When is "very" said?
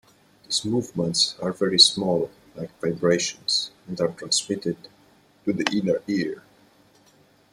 1.53-1.77